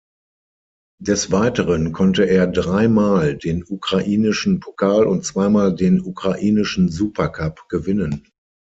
Des 0.99 1.31
Weiteren 1.31 1.93
konnte 1.93 2.23
er 2.23 2.47
dreimal 2.47 3.37
den 3.37 3.63
ukrainischen 3.63 4.59
Pokal 4.59 5.05
und 5.05 5.25
zweimal 5.25 5.75
den 5.75 5.99
ukrainischen 6.01 6.89
Supercup 6.89 7.69
gewinnen. 7.69 8.27